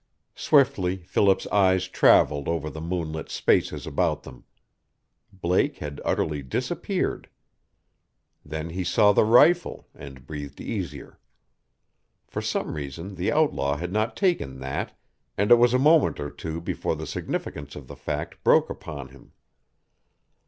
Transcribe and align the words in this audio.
Swiftly 0.33 0.97
Philip's 1.03 1.45
eyes 1.49 1.87
traveled 1.87 2.47
over 2.47 2.71
the 2.71 2.81
moonlit 2.81 3.29
spaces 3.29 3.85
about 3.85 4.23
them. 4.23 4.45
Blake 5.31 5.77
had 5.77 6.01
utterly 6.03 6.41
disappeared. 6.41 7.29
Then 8.43 8.71
he 8.71 8.83
saw 8.83 9.11
the 9.13 9.23
rifle, 9.23 9.87
and 9.93 10.25
breathed 10.25 10.59
easier. 10.59 11.19
For 12.25 12.41
some 12.41 12.73
reason 12.73 13.13
the 13.13 13.31
outlaw 13.31 13.77
had 13.77 13.91
not 13.93 14.17
taken 14.17 14.57
that, 14.59 14.97
and 15.37 15.51
it 15.51 15.59
was 15.59 15.71
a 15.71 15.77
moment 15.77 16.19
or 16.19 16.31
two 16.31 16.59
before 16.61 16.95
the 16.95 17.05
significance 17.05 17.75
of 17.75 17.85
the 17.87 17.95
fact 17.95 18.43
broke 18.43 18.71
upon 18.71 19.09
him. 19.09 19.33